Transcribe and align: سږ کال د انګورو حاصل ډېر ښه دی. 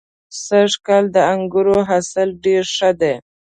سږ 0.45 0.71
کال 0.85 1.03
د 1.15 1.17
انګورو 1.33 1.77
حاصل 1.89 2.27
ډېر 2.45 2.63
ښه 2.75 2.89
دی. 3.01 3.13